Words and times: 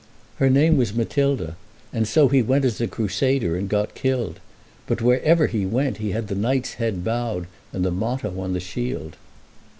Her 0.37 0.49
name 0.49 0.77
was 0.77 0.95
Matilda, 0.95 1.55
and 1.93 2.07
so 2.07 2.27
he 2.27 2.41
went 2.41 2.65
as 2.65 2.81
a 2.81 2.87
Crusader 2.87 3.55
and 3.55 3.69
got 3.69 3.93
killed. 3.93 4.39
But 4.87 4.99
wherever 4.99 5.45
he 5.45 5.63
went 5.63 5.97
he 5.97 6.09
had 6.09 6.27
the 6.27 6.33
knight's 6.33 6.73
head 6.81 7.03
bowed, 7.03 7.45
and 7.71 7.85
the 7.85 7.91
motto 7.91 8.39
on 8.41 8.53
the 8.53 8.59
shield." 8.59 9.15